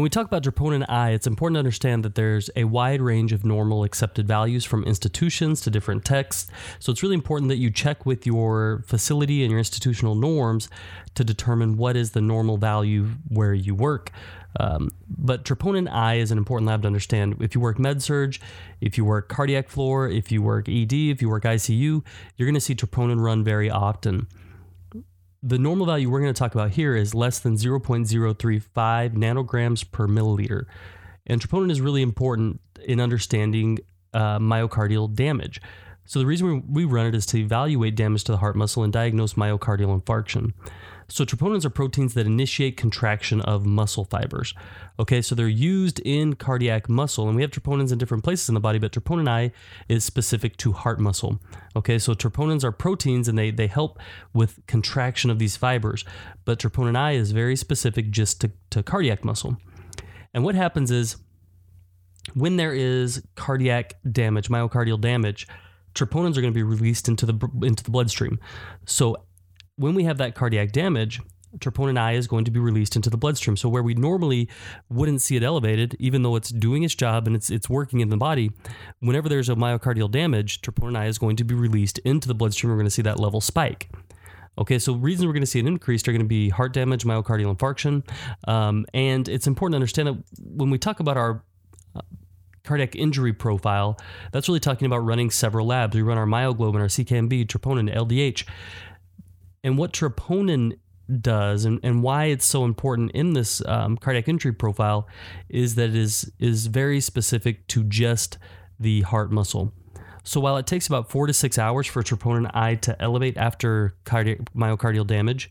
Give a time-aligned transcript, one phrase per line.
[0.00, 3.34] When we talk about troponin I, it's important to understand that there's a wide range
[3.34, 6.50] of normal accepted values from institutions to different texts.
[6.78, 10.70] So it's really important that you check with your facility and your institutional norms
[11.16, 14.10] to determine what is the normal value where you work.
[14.58, 17.36] Um, but troponin I is an important lab to understand.
[17.42, 18.38] If you work med surg,
[18.80, 22.02] if you work cardiac floor, if you work ED, if you work ICU,
[22.38, 24.28] you're going to see troponin run very often
[25.42, 30.06] the normal value we're going to talk about here is less than 0.035 nanograms per
[30.06, 30.64] milliliter.
[31.26, 33.78] And troponin is really important in understanding
[34.12, 35.60] uh, myocardial damage.
[36.06, 38.92] So, the reason we run it is to evaluate damage to the heart muscle and
[38.92, 40.52] diagnose myocardial infarction.
[41.10, 44.54] So troponins are proteins that initiate contraction of muscle fibers.
[44.98, 48.54] Okay, so they're used in cardiac muscle, and we have troponins in different places in
[48.54, 49.50] the body, but troponin I
[49.88, 51.40] is specific to heart muscle.
[51.74, 53.98] Okay, so troponins are proteins and they, they help
[54.32, 56.04] with contraction of these fibers,
[56.44, 59.56] but troponin I is very specific just to, to cardiac muscle.
[60.32, 61.16] And what happens is
[62.34, 65.48] when there is cardiac damage, myocardial damage,
[65.94, 68.38] troponins are going to be released into the into the bloodstream.
[68.86, 69.16] So
[69.76, 71.20] when we have that cardiac damage,
[71.58, 73.56] troponin I is going to be released into the bloodstream.
[73.56, 74.48] So where we normally
[74.88, 78.08] wouldn't see it elevated, even though it's doing its job and it's it's working in
[78.08, 78.52] the body,
[79.00, 82.70] whenever there's a myocardial damage, troponin I is going to be released into the bloodstream.
[82.70, 83.90] We're going to see that level spike.
[84.58, 87.04] Okay, so reasons we're going to see an increase are going to be heart damage,
[87.04, 88.06] myocardial infarction,
[88.48, 91.42] um, and it's important to understand that when we talk about our
[92.70, 93.98] cardiac injury profile,
[94.32, 95.94] that's really talking about running several labs.
[95.94, 98.46] We run our myoglobin, our CKMB, troponin, LDH
[99.62, 100.78] and what troponin
[101.20, 105.08] does and, and why it's so important in this um, cardiac injury profile
[105.48, 108.38] is that it is is very specific to just
[108.78, 109.72] the heart muscle.
[110.22, 113.96] So while it takes about four to six hours for troponin I to elevate after
[114.06, 115.50] myocardial damage,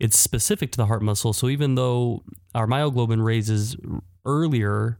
[0.00, 1.32] it's specific to the heart muscle.
[1.32, 2.22] So even though
[2.54, 3.76] our myoglobin raises
[4.24, 4.98] earlier,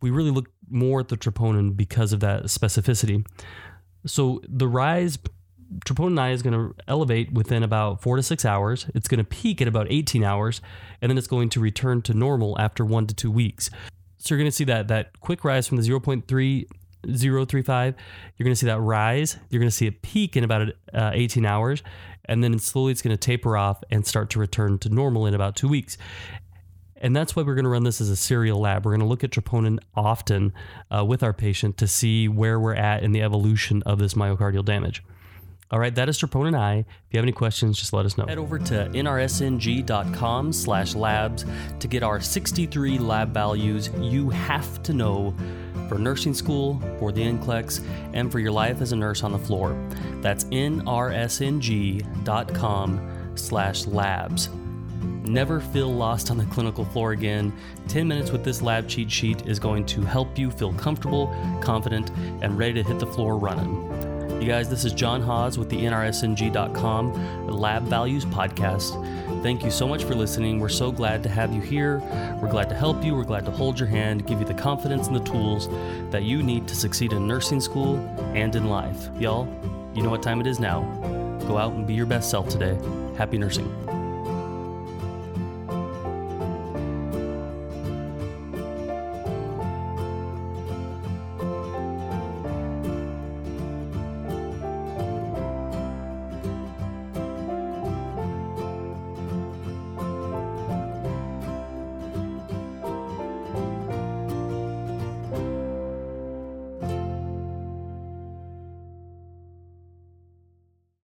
[0.00, 3.26] we really look more at the troponin because of that specificity.
[4.06, 5.18] So the rise
[5.80, 8.86] troponin I is going to elevate within about four to six hours.
[8.94, 10.60] It's going to peak at about 18 hours,
[11.00, 13.70] and then it's going to return to normal after one to two weeks.
[14.18, 17.94] So you're going to see that that quick rise from the 0.3035.
[18.36, 19.38] You're going to see that rise.
[19.50, 21.82] You're going to see it peak in about uh, 18 hours,
[22.26, 25.34] and then slowly it's going to taper off and start to return to normal in
[25.34, 25.98] about two weeks.
[27.02, 28.86] And that's why we're going to run this as a serial lab.
[28.86, 30.54] We're going to look at troponin often
[30.90, 34.64] uh, with our patient to see where we're at in the evolution of this myocardial
[34.64, 35.02] damage.
[35.72, 36.74] All right, that is troponin I.
[36.76, 38.26] If you have any questions, just let us know.
[38.26, 41.44] Head over to nrsng.com slash labs
[41.80, 45.34] to get our 63 lab values you have to know
[45.88, 47.82] for nursing school, for the NCLEX,
[48.12, 49.74] and for your life as a nurse on the floor.
[50.20, 50.92] That's nrsng.com
[53.34, 54.50] slash labs.
[55.22, 57.52] Never feel lost on the clinical floor again.
[57.88, 62.10] 10 minutes with this lab cheat sheet is going to help you feel comfortable, confident,
[62.42, 64.40] and ready to hit the floor running.
[64.42, 69.00] You guys, this is Jon Haws with the NRSNG.com Lab Values Podcast.
[69.44, 70.58] Thank you so much for listening.
[70.58, 72.00] We're so glad to have you here.
[72.42, 73.14] We're glad to help you.
[73.14, 75.68] We're glad to hold your hand, give you the confidence and the tools
[76.10, 77.96] that you need to succeed in nursing school
[78.34, 79.08] and in life.
[79.20, 79.46] Y'all,
[79.94, 80.80] you know what time it is now.
[81.46, 82.76] Go out and be your best self today.
[83.16, 84.01] Happy nursing.